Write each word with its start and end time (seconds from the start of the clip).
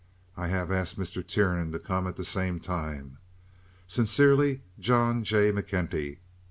I 0.35 0.47
have 0.47 0.71
asked 0.71 0.97
Mr. 0.97 1.21
Tiernan 1.23 1.71
to 1.73 1.77
come 1.77 2.07
at 2.07 2.15
the 2.15 2.23
same 2.23 2.59
time. 2.59 3.19
Sincerely, 3.85 4.61
John 4.79 5.23
J. 5.23 5.51
McKenty. 5.51 6.17